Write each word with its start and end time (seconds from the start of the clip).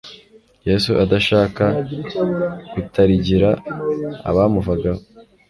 Yesu 0.69 0.89
adashaka 1.03 1.65
gutarigira 2.73 3.49
abamuvagaho, 4.29 5.01